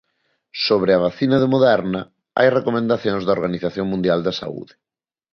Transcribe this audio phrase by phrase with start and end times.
[0.67, 2.01] Sobre a vacina de Moderna
[2.37, 4.73] hai recomendacións da Organización Mundial da Saúde.